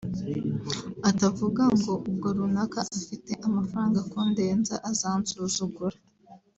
atavuga 1.09 1.63
ngo 1.79 1.93
ubwo 2.09 2.27
runaka 2.37 2.79
afite 2.97 3.31
amafaranga 3.47 3.99
kundenza 4.11 4.75
azansuzugura 4.89 5.97